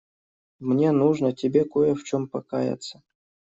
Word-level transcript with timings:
Мне 0.59 0.91
нужно 0.93 1.31
тебе 1.31 1.63
кое 1.63 1.93
в 1.93 2.03
чём 2.05 2.27
покаяться. 2.27 3.03